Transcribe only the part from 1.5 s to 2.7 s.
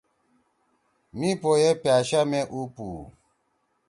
ئے پأشا مے اُو